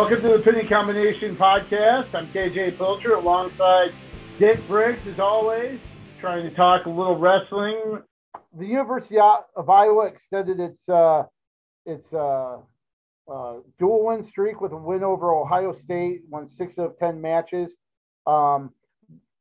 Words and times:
Welcome 0.00 0.22
to 0.22 0.28
the 0.28 0.42
Pinning 0.42 0.66
Combination 0.66 1.36
Podcast. 1.36 2.14
I'm 2.14 2.26
KJ 2.28 2.78
Pilcher 2.78 3.16
alongside 3.16 3.92
Dick 4.38 4.66
Briggs, 4.66 5.06
as 5.06 5.20
always, 5.20 5.78
trying 6.18 6.48
to 6.48 6.56
talk 6.56 6.86
a 6.86 6.88
little 6.88 7.18
wrestling. 7.18 8.00
The 8.56 8.64
University 8.64 9.18
of 9.20 9.68
Iowa 9.68 10.06
extended 10.06 10.58
its 10.58 10.88
uh, 10.88 11.24
its 11.84 12.14
uh, 12.14 12.60
uh, 13.30 13.56
dual 13.78 14.06
win 14.06 14.22
streak 14.22 14.62
with 14.62 14.72
a 14.72 14.76
win 14.76 15.04
over 15.04 15.34
Ohio 15.34 15.74
State, 15.74 16.22
won 16.30 16.48
six 16.48 16.78
of 16.78 16.98
10 16.98 17.20
matches. 17.20 17.76
Um, 18.26 18.70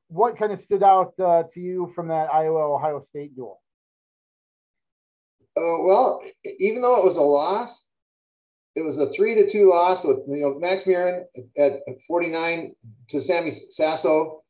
what 0.10 0.38
kind 0.38 0.52
of 0.52 0.60
stood 0.60 0.84
out 0.84 1.14
uh, 1.22 1.44
to 1.54 1.60
you 1.62 1.90
from 1.96 2.10
that 2.10 2.34
Iowa 2.34 2.76
Ohio 2.76 3.02
State 3.02 3.34
duel? 3.34 3.62
Uh, 5.56 5.80
well, 5.86 6.22
even 6.60 6.82
though 6.82 6.98
it 6.98 7.06
was 7.06 7.16
a 7.16 7.22
loss, 7.22 7.89
it 8.76 8.82
was 8.82 9.00
a 9.00 9.10
three 9.10 9.36
to 9.36 9.50
two 9.50 9.70
loss 9.70 10.04
with 10.04 10.20
you 10.28 10.42
know 10.42 10.60
Max 10.60 10.88
at, 10.88 11.34
at 11.58 12.02
49 12.08 12.76
to 13.10 13.22
Sammy 13.22 13.52
Sasso, 13.52 14.44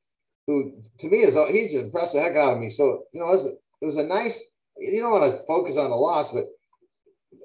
who 0.47 0.73
to 0.99 1.07
me 1.07 1.19
is 1.19 1.37
he's 1.49 1.73
impressed 1.73 2.13
the 2.13 2.21
heck 2.21 2.35
out 2.35 2.53
of 2.53 2.59
me. 2.59 2.69
So 2.69 3.03
you 3.13 3.21
know 3.21 3.27
it 3.27 3.31
was, 3.31 3.45
it 3.45 3.85
was 3.85 3.97
a 3.97 4.03
nice. 4.03 4.43
You 4.77 5.01
don't 5.01 5.11
want 5.11 5.31
to 5.31 5.45
focus 5.45 5.77
on 5.77 5.89
the 5.89 5.95
loss, 5.95 6.31
but 6.31 6.45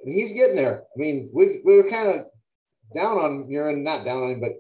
he's 0.05 0.33
getting 0.33 0.56
there. 0.56 0.83
I 0.83 0.97
mean, 0.97 1.30
we 1.33 1.60
we 1.64 1.77
were 1.77 1.88
kind 1.88 2.09
of 2.09 2.27
down 2.95 3.19
on 3.19 3.48
Murin, 3.48 3.83
not 3.83 4.05
down 4.05 4.22
on 4.22 4.30
him, 4.33 4.41
but 4.41 4.52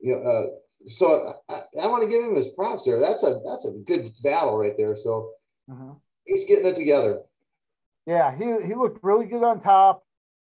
you 0.00 0.14
know. 0.14 0.22
Uh, 0.22 0.46
so 0.86 1.32
I, 1.48 1.60
I, 1.82 1.86
want 1.88 2.04
to 2.04 2.08
give 2.08 2.24
him 2.24 2.36
his 2.36 2.48
props 2.48 2.84
there. 2.84 3.00
That's 3.00 3.24
a 3.24 3.40
that's 3.44 3.66
a 3.66 3.72
good 3.84 4.10
battle 4.22 4.56
right 4.58 4.74
there. 4.78 4.96
So 4.96 5.32
uh-huh. 5.70 5.94
he's 6.24 6.44
getting 6.44 6.66
it 6.66 6.76
together. 6.76 7.20
Yeah, 8.06 8.34
he 8.34 8.44
he 8.66 8.74
looked 8.74 9.02
really 9.02 9.26
good 9.26 9.42
on 9.42 9.60
top. 9.60 10.04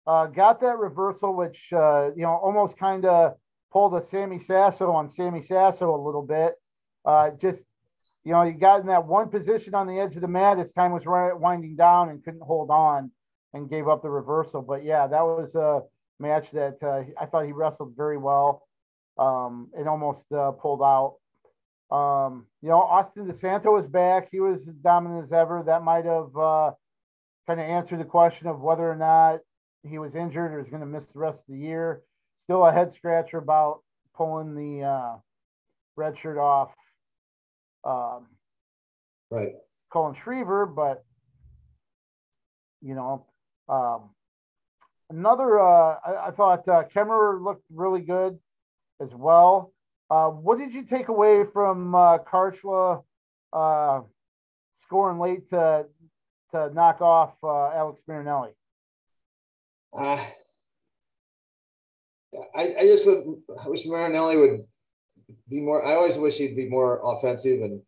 Uh, 0.06 0.26
got 0.26 0.60
that 0.60 0.78
reversal, 0.78 1.34
which 1.36 1.68
uh, 1.72 2.10
you 2.16 2.22
know 2.22 2.30
almost 2.42 2.76
kind 2.76 3.04
of 3.04 3.34
pulled 3.72 3.94
a 3.94 4.04
Sammy 4.04 4.38
Sasso 4.38 4.90
on 4.90 5.08
Sammy 5.08 5.40
Sasso 5.40 5.94
a 5.94 5.96
little 5.96 6.22
bit. 6.22 6.54
Uh, 7.04 7.30
just 7.40 7.64
you 8.24 8.32
know, 8.32 8.42
he 8.42 8.52
got 8.52 8.80
in 8.80 8.86
that 8.86 9.06
one 9.06 9.28
position 9.28 9.74
on 9.74 9.86
the 9.86 9.98
edge 9.98 10.14
of 10.14 10.22
the 10.22 10.28
mat 10.28 10.58
as 10.58 10.72
time 10.72 10.92
was 10.92 11.02
winding 11.04 11.76
down 11.76 12.08
and 12.08 12.22
couldn't 12.24 12.42
hold 12.42 12.70
on 12.70 13.10
and 13.52 13.68
gave 13.68 13.88
up 13.88 14.02
the 14.02 14.10
reversal. 14.10 14.62
But 14.62 14.84
yeah, 14.84 15.06
that 15.06 15.22
was 15.22 15.54
a 15.54 15.82
match 16.20 16.50
that 16.52 16.76
uh, 16.82 17.02
I 17.20 17.26
thought 17.26 17.46
he 17.46 17.52
wrestled 17.52 17.94
very 17.96 18.16
well 18.16 18.66
um, 19.18 19.70
and 19.76 19.88
almost 19.88 20.30
uh, 20.32 20.52
pulled 20.52 20.82
out. 20.82 21.16
Um, 21.90 22.46
you 22.62 22.68
know, 22.68 22.80
Austin 22.80 23.26
DeSanto 23.26 23.72
was 23.72 23.86
back. 23.86 24.28
He 24.30 24.40
was 24.40 24.66
as 24.68 24.74
dominant 24.76 25.24
as 25.24 25.32
ever. 25.32 25.62
That 25.66 25.82
might 25.82 26.04
have 26.04 26.34
uh, 26.36 26.70
kind 27.46 27.60
of 27.60 27.66
answered 27.66 28.00
the 28.00 28.04
question 28.04 28.46
of 28.46 28.60
whether 28.60 28.88
or 28.88 28.96
not 28.96 29.40
he 29.88 29.98
was 29.98 30.14
injured 30.14 30.52
or 30.52 30.60
is 30.60 30.68
going 30.68 30.80
to 30.80 30.86
miss 30.86 31.06
the 31.06 31.18
rest 31.18 31.40
of 31.40 31.54
the 31.54 31.58
year. 31.58 32.02
Still 32.38 32.64
a 32.64 32.72
head 32.72 32.92
scratcher 32.92 33.38
about 33.38 33.82
pulling 34.14 34.54
the 34.54 34.84
uh, 34.84 35.16
red 35.96 36.18
shirt 36.18 36.38
off. 36.38 36.72
Um, 37.84 38.26
right. 39.30 39.54
Cullen 39.92 40.14
Schriever, 40.14 40.66
but 40.66 41.04
you 42.80 42.94
know, 42.94 43.26
um, 43.68 44.10
another. 45.10 45.60
Uh, 45.60 45.96
I, 46.04 46.28
I, 46.28 46.30
thought 46.30 46.66
uh, 46.68 46.84
Kemerer 46.94 47.42
looked 47.42 47.64
really 47.70 48.00
good 48.00 48.38
as 49.00 49.14
well. 49.14 49.72
Uh, 50.10 50.28
what 50.28 50.58
did 50.58 50.72
you 50.72 50.84
take 50.84 51.08
away 51.08 51.44
from 51.52 51.94
uh, 51.94 52.18
Kharchla 52.18 53.02
uh, 53.52 54.00
scoring 54.82 55.18
late 55.18 55.48
to 55.50 55.86
to 56.52 56.70
knock 56.74 57.00
off 57.00 57.34
uh, 57.42 57.68
Alex 57.70 58.00
Marinelli? 58.06 58.50
Uh, 59.96 60.24
I, 62.56 62.62
I 62.78 62.82
just 62.82 63.06
would 63.06 63.24
I 63.62 63.68
wish 63.68 63.86
Marinelli 63.86 64.36
would 64.36 64.60
be 65.48 65.60
more. 65.60 65.84
I 65.84 65.94
always 65.94 66.16
wish 66.16 66.38
he'd 66.38 66.56
be 66.56 66.68
more 66.68 67.00
offensive, 67.04 67.60
and 67.60 67.82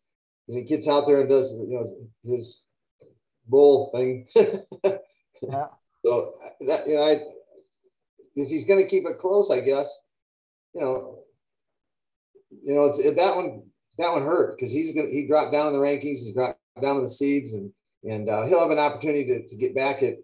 he 0.47 0.62
gets 0.64 0.87
out 0.87 1.06
there 1.06 1.20
and 1.20 1.28
does 1.28 1.53
you 1.53 1.75
know 1.75 2.34
his 2.34 2.64
bull 3.47 3.91
thing. 3.94 4.26
yeah. 4.37 5.66
So 6.04 6.34
that 6.66 6.87
you 6.87 6.94
know, 6.97 7.03
I, 7.03 7.20
if 8.37 8.48
he's 8.48 8.66
going 8.66 8.82
to 8.82 8.88
keep 8.88 9.04
it 9.06 9.19
close, 9.19 9.50
I 9.50 9.60
guess 9.60 9.91
you 10.75 10.81
know, 10.81 11.19
you 12.64 12.75
know, 12.75 12.84
it's 12.84 12.98
it, 12.98 13.16
that 13.16 13.37
one 13.37 13.62
that 13.98 14.12
one 14.12 14.22
hurt 14.22 14.56
because 14.56 14.72
he's 14.72 14.94
gonna 14.94 15.09
he 15.09 15.26
dropped 15.26 15.53
down 15.53 15.69
in 15.69 15.72
the 15.72 15.78
rankings, 15.78 16.20
he's 16.20 16.34
dropped 16.34 16.59
down 16.82 16.97
in 16.97 17.03
the 17.03 17.09
seeds, 17.09 17.54
and 17.54 17.72
and 18.04 18.28
uh, 18.28 18.44
he'll 18.47 18.60
have 18.60 18.70
an 18.70 18.78
opportunity 18.78 19.25
to, 19.26 19.47
to 19.47 19.56
get 19.56 19.75
back 19.75 20.03
at 20.03 20.14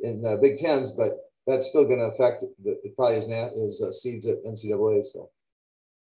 in 0.00 0.24
uh, 0.26 0.36
Big 0.40 0.58
Tens, 0.58 0.92
but 0.92 1.10
that's 1.48 1.66
still 1.66 1.84
going 1.84 1.98
to 1.98 2.14
affect 2.14 2.44
the, 2.62 2.76
probably 2.94 3.16
his, 3.16 3.26
his 3.26 3.82
uh, 3.82 3.90
seeds 3.90 4.26
at 4.26 4.44
NCAA. 4.44 5.04
So, 5.04 5.30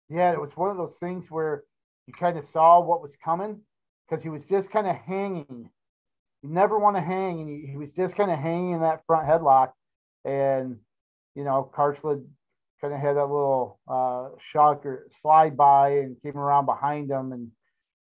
yeah, 0.08 0.32
it 0.32 0.40
was 0.40 0.52
one 0.56 0.70
of 0.70 0.78
those 0.78 0.98
things 1.00 1.26
where 1.30 1.64
you 2.06 2.14
kind 2.14 2.38
of 2.38 2.46
saw 2.48 2.80
what 2.80 3.02
was 3.02 3.18
coming 3.24 3.60
because 4.08 4.22
he 4.22 4.30
was 4.30 4.46
just 4.46 4.70
kind 4.70 4.88
of 4.88 4.96
hanging. 4.96 5.70
You 6.44 6.50
never 6.50 6.78
want 6.78 6.96
to 6.96 7.02
hang, 7.02 7.42
and 7.42 7.50
he, 7.50 7.72
he 7.72 7.78
was 7.78 7.92
just 7.92 8.16
kind 8.16 8.32
of 8.32 8.38
hanging 8.38 8.74
in 8.74 8.82
that 8.82 9.06
front 9.08 9.28
headlock, 9.28 9.72
and 10.26 10.78
you 11.36 11.44
know, 11.44 11.72
Kharchla 11.76 12.24
kind 12.80 12.94
of 12.94 13.00
had 13.00 13.16
that 13.16 13.26
little 13.26 13.80
uh, 13.88 14.30
slide 15.22 15.56
by 15.58 15.90
and 15.90 16.22
came 16.22 16.38
around 16.38 16.66
behind 16.66 17.10
him, 17.10 17.32
and 17.32 17.50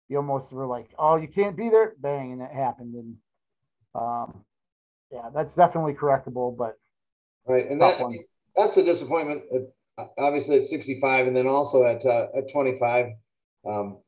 you 0.09 0.17
almost 0.17 0.53
were 0.53 0.67
like, 0.67 0.89
"Oh, 0.99 1.17
you 1.17 1.29
can't 1.29 1.57
be 1.57 1.69
there!" 1.69 1.95
Bang, 1.99 2.33
and 2.33 2.43
it 2.43 2.51
happened. 2.51 2.95
And 2.95 3.17
um, 3.95 4.45
yeah, 5.11 5.29
that's 5.35 5.55
definitely 5.55 5.95
correctable, 5.95 6.57
but 6.57 6.77
right, 7.47 7.67
and 7.69 7.81
that, 7.81 8.01
that's 8.57 8.77
a 8.77 8.85
disappointment. 8.85 9.43
At, 9.53 10.11
obviously, 10.19 10.57
at 10.57 10.65
65, 10.65 11.27
and 11.27 11.37
then 11.37 11.47
also 11.47 11.85
at 11.85 12.05
uh, 12.05 12.27
at 12.37 12.51
25. 12.53 13.07
Um, 13.67 13.99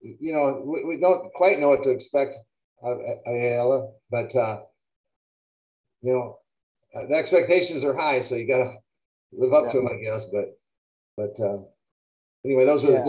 you 0.00 0.32
know, 0.34 0.62
we, 0.64 0.84
we, 0.84 1.00
don't 1.00 1.32
quite 1.32 1.58
know 1.58 1.68
what 1.68 1.82
to 1.84 1.90
expect 1.90 2.36
of 2.82 2.98
Ayala, 3.26 3.88
but 4.10 4.34
uh, 4.36 4.60
you 6.02 6.12
know, 6.12 6.38
the 7.08 7.14
expectations 7.14 7.84
are 7.84 7.96
high, 7.96 8.20
so 8.20 8.34
you 8.34 8.46
got 8.46 8.58
to 8.58 8.74
live 9.32 9.54
up 9.54 9.64
yeah. 9.66 9.70
to 9.70 9.76
them, 9.78 9.88
I 9.88 10.02
guess. 10.02 10.26
But 10.26 10.58
but 11.16 11.40
uh, 11.40 11.58
anyway, 12.44 12.66
those 12.66 12.84
were 12.84 12.92
yeah. 12.92 13.04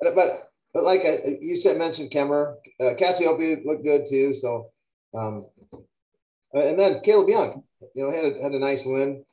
but, 0.00 0.14
but 0.14 0.50
but 0.72 0.84
like 0.84 1.04
uh, 1.04 1.30
you 1.40 1.56
said, 1.56 1.76
mentioned 1.76 2.10
Kemerer, 2.10 2.54
uh, 2.80 2.94
Cassioppi 2.98 3.64
looked 3.64 3.84
good 3.84 4.06
too. 4.08 4.32
So 4.32 4.70
um, 5.14 5.46
uh, 5.60 5.61
and 6.54 6.78
then 6.78 7.00
Kaleb 7.00 7.28
Young, 7.28 7.62
you 7.94 8.04
know, 8.04 8.10
had 8.10 8.24
a, 8.24 8.42
had 8.42 8.52
a 8.52 8.58
nice 8.58 8.84
win. 8.84 9.24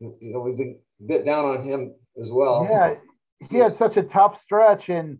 You 0.00 0.16
know, 0.20 0.40
we've 0.40 0.56
been 0.56 0.78
bit 1.06 1.24
down 1.24 1.44
on 1.44 1.64
him 1.64 1.94
as 2.18 2.30
well. 2.30 2.66
Yeah, 2.68 2.94
so. 2.94 2.98
he 3.50 3.56
had 3.58 3.76
such 3.76 3.96
a 3.96 4.02
tough 4.02 4.40
stretch, 4.40 4.88
and 4.88 5.18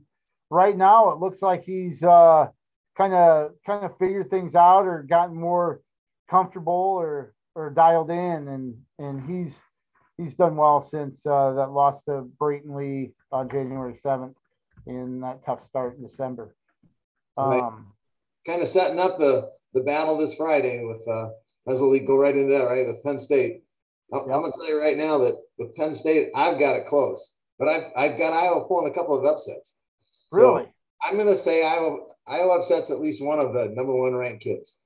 right 0.51 0.77
now 0.77 1.11
it 1.11 1.19
looks 1.19 1.43
like 1.43 1.65
he's 1.65 2.01
kind 2.01 3.15
of 3.15 3.53
kind 3.67 3.85
of 3.85 3.97
figured 3.99 4.31
things 4.31 4.55
out 4.55 4.87
or 4.87 5.03
gotten 5.03 5.37
more 5.37 5.81
comfortable 6.31 6.73
or 6.73 7.35
or 7.55 7.71
dialed 7.71 8.11
in, 8.11 8.49
and 8.49 8.77
and 8.99 9.31
he's 9.31 9.61
he's 10.17 10.35
done 10.35 10.57
well 10.57 10.83
since 10.83 11.25
uh, 11.27 11.53
that 11.53 11.71
loss 11.71 12.03
to 12.05 12.23
Brayton 12.39 12.75
Lee 12.75 13.13
on 13.31 13.49
January 13.49 13.95
7th 13.95 14.35
in 14.87 15.21
that 15.21 15.45
tough 15.45 15.63
start 15.63 15.97
in 15.97 16.03
December. 16.03 16.55
Um, 17.37 17.51
right. 17.51 17.73
Kind 18.47 18.63
of 18.63 18.69
setting 18.69 18.99
up 18.99 19.19
the, 19.19 19.51
the 19.75 19.81
battle 19.81 20.17
this 20.17 20.35
Friday 20.35 20.85
with, 20.85 21.07
uh, 21.09 21.29
as 21.71 21.81
well 21.81 21.91
we 21.91 22.01
go 22.01 22.17
right 22.17 22.37
into 22.37 22.53
that, 22.53 22.65
right? 22.65 22.87
With 22.87 23.03
Penn 23.03 23.19
State. 23.19 23.63
I'm. 24.13 24.21
I'm 24.23 24.41
going 24.41 24.53
to 24.53 24.59
tell 24.59 24.69
you 24.69 24.81
right 24.81 24.97
now 24.97 25.19
that 25.19 25.37
with 25.59 25.75
Penn 25.75 25.95
State, 25.95 26.31
I've 26.35 26.59
got 26.59 26.77
it 26.77 26.87
close, 26.87 27.35
but 27.59 27.69
I've, 27.69 27.85
I've 27.97 28.19
got 28.19 28.33
Iowa 28.33 28.65
pulling 28.67 28.91
a 28.91 28.95
couple 28.95 29.19
of 29.19 29.25
upsets. 29.25 29.77
So 30.33 30.57
really? 30.57 30.73
I'm 31.03 31.15
going 31.15 31.29
to 31.29 31.37
say 31.37 31.65
Iowa, 31.65 31.99
Iowa 32.27 32.59
upsets 32.59 32.91
at 32.91 33.01
least 33.01 33.25
one 33.25 33.39
of 33.39 33.53
the 33.53 33.67
number 33.75 33.95
one 33.95 34.15
ranked 34.15 34.45
kids. 34.45 34.79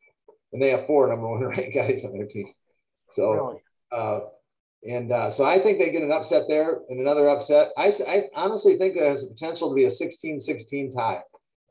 And 0.53 0.63
they 0.63 0.71
have 0.71 0.87
four 0.87 1.09
number 1.09 1.29
one 1.29 1.45
ranked 1.47 1.75
guys 1.75 2.05
on 2.05 2.13
their 2.13 2.27
team. 2.27 2.47
So, 3.11 3.33
really? 3.33 3.63
uh, 3.93 4.21
and 4.89 5.11
uh, 5.11 5.31
so 5.31 5.45
I 5.45 5.59
think 5.59 5.79
they 5.79 5.91
get 5.91 6.03
an 6.03 6.13
upset 6.13 6.45
there 6.49 6.81
and 6.89 7.01
another 7.01 7.29
upset. 7.29 7.71
I, 7.77 7.93
I 8.07 8.23
honestly 8.35 8.77
think 8.77 8.97
it 8.97 9.03
has 9.03 9.23
the 9.23 9.29
potential 9.29 9.69
to 9.71 9.75
be 9.75 9.85
a 9.85 9.91
16 9.91 10.41
16 10.41 10.95
tie. 10.95 11.23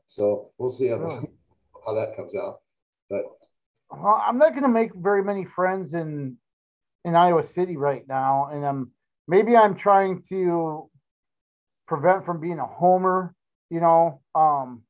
So 0.06 0.50
we'll 0.58 0.70
see 0.70 0.88
how, 0.88 0.96
really? 0.96 1.28
how 1.86 1.94
that 1.94 2.16
comes 2.16 2.34
out. 2.34 2.60
But 3.08 3.24
well, 3.90 4.22
I'm 4.24 4.38
not 4.38 4.50
going 4.50 4.62
to 4.62 4.68
make 4.68 4.94
very 4.94 5.22
many 5.22 5.44
friends 5.44 5.94
in 5.94 6.36
in 7.04 7.14
Iowa 7.14 7.44
City 7.44 7.76
right 7.76 8.06
now, 8.08 8.48
and 8.52 8.64
I'm 8.64 8.90
maybe 9.28 9.56
I'm 9.56 9.76
trying 9.76 10.22
to 10.28 10.90
prevent 11.86 12.24
from 12.24 12.40
being 12.40 12.58
a 12.58 12.66
homer. 12.66 13.34
You 13.70 13.80
know, 13.80 14.20
um, 14.34 14.82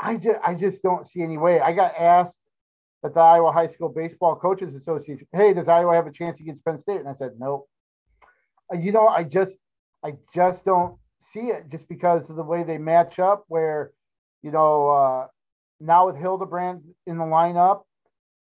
I 0.00 0.16
just 0.16 0.38
I 0.44 0.54
just 0.54 0.82
don't 0.82 1.06
see 1.06 1.22
any 1.22 1.38
way. 1.38 1.60
I 1.60 1.72
got 1.72 1.94
asked 1.96 2.40
at 3.06 3.14
the 3.14 3.20
Iowa 3.20 3.52
High 3.52 3.68
School 3.68 3.88
Baseball 3.88 4.36
Coaches 4.36 4.74
Association, 4.74 5.26
hey, 5.32 5.54
does 5.54 5.68
Iowa 5.68 5.94
have 5.94 6.06
a 6.06 6.12
chance 6.12 6.40
against 6.40 6.64
Penn 6.64 6.78
State? 6.78 7.00
And 7.00 7.08
I 7.08 7.14
said, 7.14 7.32
nope. 7.38 7.68
Uh, 8.72 8.76
you 8.76 8.92
know, 8.92 9.06
I 9.06 9.22
just, 9.22 9.58
I 10.04 10.14
just 10.34 10.64
don't 10.64 10.96
see 11.20 11.48
it 11.48 11.68
just 11.70 11.88
because 11.88 12.28
of 12.28 12.36
the 12.36 12.42
way 12.42 12.64
they 12.64 12.78
match 12.78 13.18
up. 13.18 13.44
Where, 13.48 13.92
you 14.42 14.50
know, 14.50 14.88
uh, 14.88 15.26
now 15.80 16.06
with 16.06 16.16
Hildebrandt 16.16 16.82
in 17.06 17.18
the 17.18 17.24
lineup, 17.24 17.82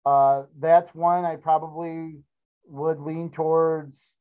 uh, 0.07 0.43
that's 0.59 0.95
one 0.95 1.25
I 1.25 1.37
probably 1.37 2.17
would 2.67 3.01
lean 3.01 3.31
towards 3.31 4.13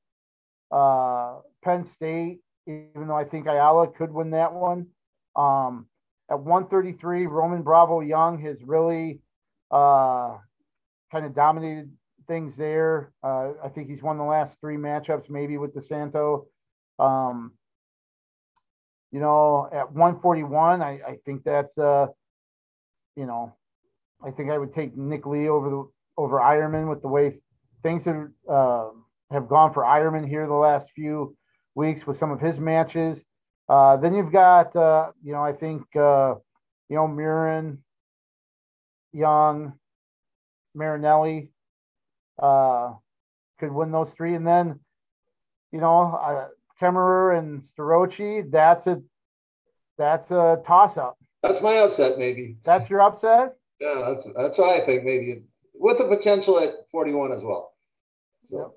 uh, 0.72 1.40
Penn 1.64 1.86
State, 1.86 2.40
even 2.68 3.08
though 3.08 3.18
I 3.18 3.26
think 3.26 3.48
Ayala 3.48 3.88
could 3.88 4.12
win 4.12 4.32
that 4.32 4.54
one. 4.54 4.88
Um, 5.36 5.88
at 6.30 6.40
133, 6.40 7.28
Roman 7.28 7.62
Bravo 7.62 8.00
Young 8.00 8.40
has 8.40 8.64
really 8.64 9.20
uh, 9.72 10.38
kind 11.12 11.26
of 11.26 11.36
dominated 11.36 11.92
things 12.28 12.56
there. 12.56 13.12
Uh, 13.24 13.52
I 13.64 13.70
think 13.70 13.90
he's 13.90 14.02
won 14.02 14.18
the 14.18 14.24
last 14.24 14.60
three 14.62 14.78
matchups, 14.78 15.30
maybe 15.30 15.58
with 15.58 15.76
DeSanto. 15.76 16.46
Um, 16.98 17.54
you 19.12 19.20
know, 19.20 19.70
at 19.72 19.92
141, 19.92 20.82
I, 20.82 21.00
I 21.08 21.18
think 21.26 21.44
that's 21.44 21.78
uh, 21.78 22.08
you 23.16 23.26
know, 23.26 23.56
I 24.26 24.32
think 24.32 24.52
I 24.52 24.58
would 24.58 24.74
take 24.74 24.96
Nick 24.98 25.26
Lee 25.26 25.50
over 25.50 25.70
the 25.70 25.90
over 26.18 26.40
Eierman 26.40 26.90
with 26.90 27.02
the 27.02 27.08
way 27.08 27.40
things 27.82 28.06
have 28.06 28.28
uh, 28.50 28.90
have 29.32 29.48
gone 29.48 29.74
for 29.74 29.84
Eierman 29.84 30.28
here 30.28 30.48
the 30.48 30.54
last 30.54 30.92
few 30.92 31.36
weeks 31.76 32.06
with 32.06 32.18
some 32.18 32.32
of 32.32 32.40
his 32.40 32.60
matches. 32.60 33.24
Uh, 33.70 33.98
then 33.98 34.14
you've 34.14 34.32
got, 34.32 34.76
uh, 34.76 35.12
you 35.24 35.32
know, 35.32 35.42
I 35.42 35.54
think, 35.54 35.84
uh, 35.96 36.36
you 36.90 36.96
know, 36.98 37.08
Murin, 37.08 37.78
Young, 39.14 39.74
Marinelli 40.76 41.50
uh, 42.42 42.94
could 43.60 43.72
win 43.72 43.92
those 43.92 44.14
three. 44.14 44.36
And 44.36 44.46
then, 44.46 44.80
you 45.72 45.80
know, 45.80 46.14
uh, 46.14 46.48
Kemerer 46.82 47.38
and 47.38 47.64
Starocci, 47.64 48.52
that's 48.52 48.88
a 48.88 49.02
that's 49.98 50.32
a 50.32 50.62
toss 50.66 50.98
up. 50.98 51.18
That's 51.44 51.62
my 51.62 51.76
upset, 51.80 52.18
maybe. 52.18 52.58
That's 52.64 52.90
your 52.90 53.02
upset? 53.02 53.56
Yeah, 53.80 54.02
that's 54.08 54.28
that's 54.36 54.58
what 54.58 54.82
I 54.82 54.86
think, 54.86 55.04
maybe 55.04 55.44
with 55.74 55.98
the 55.98 56.06
potential 56.06 56.60
at 56.60 56.72
41 56.92 57.34
as 57.34 57.44
well. 57.44 57.74
So. 58.46 58.74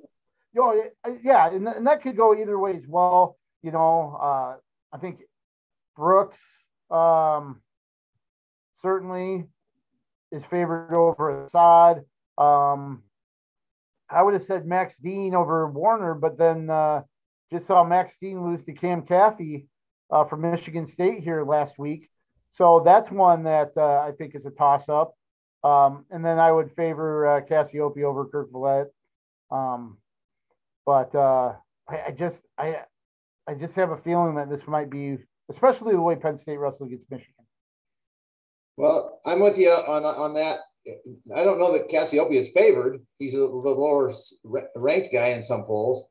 You 0.53 0.63
know, 0.63 1.17
yeah, 1.23 1.49
and, 1.51 1.69
and 1.69 1.87
that 1.87 2.03
could 2.03 2.17
go 2.17 2.35
either 2.35 2.59
way 2.59 2.75
as 2.75 2.87
well. 2.87 3.37
You 3.63 3.73
know, 3.73 4.19
uh, 4.21 4.57
I 4.93 4.99
think 4.99 5.21
Brooks 5.97 6.43
um, 6.91 7.61
certainly 8.75 9.45
is 10.33 10.45
favored 10.47 10.95
over 10.95 11.45
Assad. 11.45 12.05
Um, 12.39 13.03
I 14.09 14.23
would 14.23 14.35
have 14.35 14.43
said 14.43 14.67
Max 14.67 14.97
Dean 14.99 15.35
over 15.35 15.71
Warner, 15.71 16.15
but 16.15 16.39
then 16.39 16.71
uh, 16.71 17.03
just 17.53 17.67
saw 17.67 17.85
Max 17.85 18.17
Dean 18.21 18.43
lose 18.43 18.65
to 18.65 18.73
Cam 18.73 19.03
Caffey 19.03 19.67
uh, 20.11 20.25
from 20.25 20.41
Michigan 20.41 20.87
State 20.87 21.23
here 21.23 21.45
last 21.45 21.79
week. 21.79 22.09
So 22.53 22.83
that's 22.85 23.11
one 23.11 23.45
that 23.45 23.73
uh, 23.77 24.01
I 24.01 24.13
think 24.17 24.35
is 24.35 24.47
a 24.47 24.51
toss 24.51 24.89
up. 24.89 25.15
Um, 25.63 26.05
and 26.11 26.25
then 26.25 26.39
I 26.39 26.53
would 26.53 26.71
favor 26.73 27.27
uh, 27.27 27.41
Cassioppi 27.41 28.03
over 28.03 28.27
Kerkvliet. 28.27 28.87
Um, 29.51 29.99
but 30.85 31.15
uh, 31.15 31.55
I, 31.89 32.03
I, 32.07 32.11
just 32.13 32.43
I 32.57 32.83
I 33.49 33.55
just 33.55 33.75
have 33.75 33.91
a 33.91 33.97
feeling 33.97 34.37
that 34.37 34.49
this 34.49 34.67
might 34.67 34.91
be, 34.91 35.19
especially 35.51 35.93
the 35.93 36.01
way 36.01 36.17
Penn 36.17 36.39
State 36.39 36.59
wrestling 36.59 36.93
against 36.93 37.11
Michigan. 37.11 37.35
Well, 38.77 39.21
I'm 39.27 39.41
with 39.41 39.59
you 39.59 39.71
on 39.71 40.05
on 40.05 40.35
that. 40.35 40.59
I 41.35 41.43
don't 41.43 41.59
know 41.59 41.73
that 41.73 41.89
Cassioppi 41.89 42.35
is 42.35 42.53
favored. 42.53 43.05
He's 43.19 43.35
a, 43.35 43.39
the 43.39 43.45
lower 43.45 44.13
ranked 44.77 45.09
guy 45.13 45.29
in 45.29 45.43
some 45.43 45.65
polls, 45.65 46.07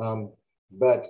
um, 0.00 0.32
but 0.70 1.06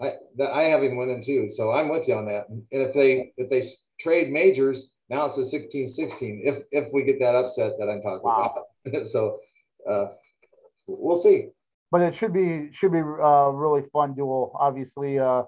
I 0.00 0.12
I 0.42 0.62
have 0.64 0.82
him 0.82 0.96
winning 0.96 1.22
too. 1.22 1.50
So 1.50 1.72
I'm 1.72 1.88
with 1.88 2.08
you 2.08 2.14
on 2.14 2.26
that. 2.26 2.48
And 2.48 2.64
if 2.70 2.94
they 2.94 3.32
if 3.36 3.50
they 3.50 3.62
trade 4.00 4.30
majors, 4.30 4.92
now 5.08 5.26
it's 5.26 5.38
a 5.38 5.40
16-16. 5.40 6.40
If 6.44 6.62
if 6.70 6.92
we 6.92 7.02
get 7.02 7.18
that 7.20 7.34
upset 7.34 7.72
that 7.78 7.88
I'm 7.88 8.02
talking 8.02 8.20
wow. 8.22 8.64
about, 8.84 9.06
so 9.06 9.40
uh, 9.88 10.06
we'll 10.86 11.16
see. 11.16 11.48
But 11.90 12.02
it 12.02 12.14
should 12.14 12.32
be 12.32 12.68
should 12.72 12.92
be 12.92 12.98
a 12.98 13.02
uh, 13.02 13.50
really 13.50 13.82
fun 13.92 14.14
duel. 14.14 14.52
Obviously, 14.58 15.18
uh, 15.18 15.42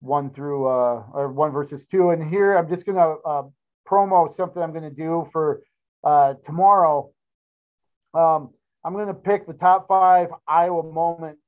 one 0.00 0.30
through 0.30 0.66
uh, 0.66 1.04
or 1.12 1.32
one 1.32 1.52
versus 1.52 1.86
two. 1.86 2.10
And 2.10 2.28
here 2.28 2.56
I'm 2.56 2.68
just 2.68 2.84
gonna 2.84 3.14
uh, 3.24 3.42
promo 3.88 4.34
something 4.34 4.62
I'm 4.62 4.72
gonna 4.72 4.90
do 4.90 5.28
for 5.32 5.62
uh, 6.04 6.34
tomorrow. 6.44 7.10
Um, 8.14 8.50
I'm 8.84 8.94
gonna 8.94 9.14
pick 9.14 9.46
the 9.46 9.52
top 9.52 9.86
five 9.88 10.28
Iowa 10.46 10.82
moments 10.82 11.42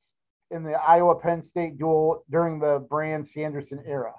in 0.50 0.64
the 0.64 0.73
Iowa 0.73 1.14
Penn 1.14 1.43
State 1.43 1.79
duel 1.79 2.25
during 2.31 2.58
the 2.58 2.85
Brands 2.91 3.32
Sanderson 3.32 3.82
era. 3.87 4.14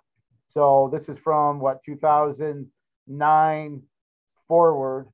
So 0.50 0.90
this 0.92 1.10
is 1.10 1.18
from 1.18 1.60
what 1.60 1.84
2009 1.86 3.84
forward 4.48 5.08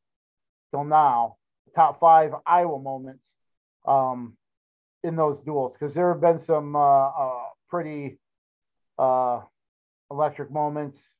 till 0.72 0.84
now. 0.84 1.38
Top 1.76 2.00
five 2.00 2.34
Iowa 2.46 2.80
moments 2.80 3.36
um, 3.88 4.36
in 5.04 5.16
those 5.16 5.40
duels 5.42 5.74
because 5.74 5.94
there 5.94 6.12
have 6.12 6.22
been 6.22 6.40
some 6.40 6.76
uh, 6.76 7.08
uh, 7.08 7.44
pretty 7.70 8.20
uh, 8.98 9.42
electric 10.10 10.52
moments. 10.52 11.12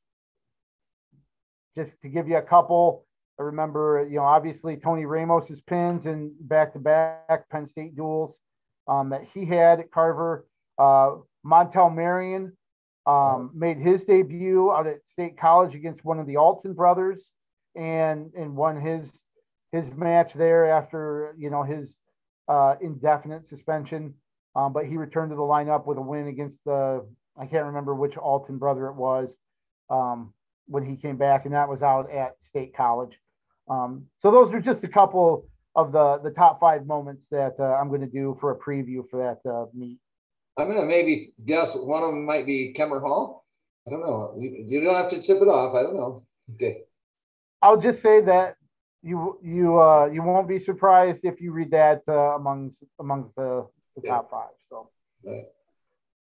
Just 1.76 2.00
to 2.02 2.08
give 2.08 2.26
you 2.28 2.38
a 2.38 2.42
couple, 2.42 3.06
I 3.38 3.44
remember, 3.44 4.04
you 4.10 4.16
know, 4.16 4.24
obviously 4.24 4.76
Tony 4.76 5.06
Ramos's 5.06 5.60
pins 5.60 6.06
and 6.06 6.32
back-to-back 6.40 7.48
Penn 7.50 7.68
State 7.68 7.94
duels 7.94 8.40
um, 8.88 9.10
that 9.10 9.24
he 9.32 9.44
had 9.44 9.80
at 9.80 9.90
Carver. 9.90 10.46
Uh, 10.78 11.16
Montell 11.44 11.94
Marion 11.94 12.56
um, 13.06 13.50
made 13.54 13.78
his 13.78 14.04
debut 14.04 14.70
out 14.70 14.86
at 14.86 14.98
State 15.06 15.38
College 15.38 15.74
against 15.74 16.04
one 16.04 16.18
of 16.18 16.26
the 16.26 16.36
Alton 16.36 16.74
brothers, 16.74 17.30
and 17.76 18.32
and 18.34 18.56
won 18.56 18.80
his 18.80 19.22
his 19.72 19.92
match 19.92 20.32
there 20.34 20.66
after 20.66 21.34
you 21.38 21.50
know 21.50 21.62
his 21.62 21.98
uh, 22.48 22.76
indefinite 22.80 23.46
suspension. 23.48 24.14
Um, 24.56 24.72
but 24.72 24.86
he 24.86 24.96
returned 24.96 25.30
to 25.30 25.36
the 25.36 25.42
lineup 25.42 25.86
with 25.86 25.98
a 25.98 26.02
win 26.02 26.26
against 26.26 26.58
the 26.64 27.06
I 27.38 27.46
can't 27.46 27.66
remember 27.66 27.94
which 27.94 28.16
Alton 28.16 28.58
brother 28.58 28.86
it 28.86 28.96
was 28.96 29.36
um, 29.90 30.32
when 30.66 30.84
he 30.84 30.96
came 30.96 31.16
back, 31.16 31.44
and 31.44 31.54
that 31.54 31.68
was 31.68 31.82
out 31.82 32.10
at 32.10 32.34
State 32.40 32.76
College. 32.76 33.16
Um, 33.68 34.06
so 34.18 34.30
those 34.30 34.52
are 34.52 34.60
just 34.60 34.84
a 34.84 34.88
couple 34.88 35.46
of 35.78 35.92
the 35.92 36.18
the 36.18 36.30
top 36.30 36.58
five 36.58 36.86
moments 36.86 37.28
that 37.30 37.54
uh, 37.60 37.76
I'm 37.78 37.88
going 37.88 38.00
to 38.00 38.14
do 38.22 38.36
for 38.40 38.50
a 38.50 38.58
preview 38.58 39.08
for 39.08 39.18
that 39.24 39.48
uh, 39.48 39.66
meet. 39.72 39.98
I'm 40.58 40.68
gonna 40.68 40.84
maybe 40.84 41.32
guess 41.46 41.76
one 41.76 42.02
of 42.02 42.10
them 42.10 42.26
might 42.26 42.44
be 42.44 42.74
Kemmer 42.76 43.00
Hall. 43.00 43.46
I 43.86 43.90
don't 43.90 44.00
know. 44.00 44.34
You, 44.36 44.64
you 44.66 44.80
don't 44.82 44.96
have 44.96 45.10
to 45.10 45.22
tip 45.22 45.38
it 45.40 45.48
off. 45.48 45.74
I 45.76 45.82
don't 45.82 45.96
know. 45.96 46.24
Okay. 46.54 46.80
I'll 47.62 47.80
just 47.80 48.02
say 48.02 48.20
that 48.22 48.56
you 49.02 49.38
you 49.42 49.80
uh 49.80 50.06
you 50.12 50.22
won't 50.22 50.48
be 50.48 50.58
surprised 50.58 51.20
if 51.22 51.40
you 51.40 51.52
read 51.52 51.70
that 51.70 52.02
uh, 52.08 52.34
amongst 52.34 52.82
amongst 52.98 53.36
the, 53.36 53.66
the 53.94 54.02
yeah. 54.02 54.10
top 54.10 54.30
five. 54.32 54.56
So, 54.68 54.90
right. 55.24 55.44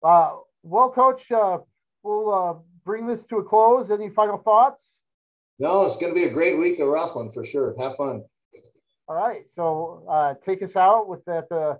uh, 0.03 0.35
well, 0.63 0.91
Coach, 0.91 1.31
uh, 1.31 1.59
we'll 2.03 2.33
uh, 2.33 2.53
bring 2.83 3.07
this 3.07 3.25
to 3.27 3.37
a 3.37 3.43
close. 3.43 3.89
Any 3.89 4.09
final 4.09 4.37
thoughts? 4.37 4.99
No, 5.59 5.85
it's 5.85 5.95
going 5.95 6.13
to 6.13 6.21
be 6.21 6.27
a 6.27 6.33
great 6.33 6.57
week 6.57 6.79
of 6.79 6.89
wrestling 6.89 7.31
for 7.31 7.45
sure. 7.45 7.73
Have 7.79 7.95
fun. 7.95 8.25
All 9.07 9.15
right, 9.15 9.43
so 9.53 10.03
uh, 10.09 10.33
take 10.43 10.63
us 10.63 10.75
out 10.75 11.07
with 11.07 11.23
that 11.25 11.51
uh, 11.51 11.75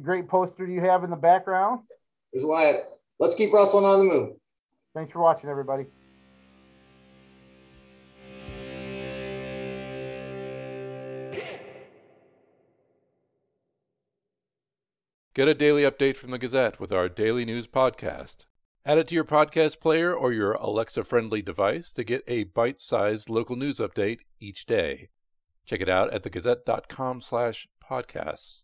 great 0.00 0.28
poster 0.28 0.66
you 0.66 0.80
have 0.80 1.02
in 1.02 1.10
the 1.10 1.16
background. 1.16 1.80
Here's 2.32 2.44
Wyatt. 2.44 2.84
Let's 3.18 3.34
keep 3.34 3.52
wrestling 3.52 3.84
on 3.84 3.98
the 3.98 4.04
move. 4.04 4.36
Thanks 4.94 5.10
for 5.10 5.20
watching, 5.20 5.50
everybody. 5.50 5.86
Get 15.34 15.48
a 15.48 15.54
daily 15.54 15.82
update 15.82 16.16
from 16.16 16.30
the 16.30 16.38
Gazette 16.38 16.78
with 16.78 16.92
our 16.92 17.08
daily 17.08 17.44
news 17.44 17.66
podcast. 17.66 18.46
Add 18.86 18.98
it 18.98 19.08
to 19.08 19.16
your 19.16 19.24
podcast 19.24 19.80
player 19.80 20.14
or 20.14 20.32
your 20.32 20.52
Alexa 20.52 21.02
friendly 21.02 21.42
device 21.42 21.92
to 21.94 22.04
get 22.04 22.22
a 22.28 22.44
bite 22.44 22.80
sized 22.80 23.28
local 23.28 23.56
news 23.56 23.78
update 23.78 24.20
each 24.38 24.64
day. 24.66 25.08
Check 25.64 25.80
it 25.80 25.88
out 25.88 26.12
at 26.12 26.22
thegazette.com 26.22 27.20
slash 27.20 27.68
podcasts. 27.82 28.62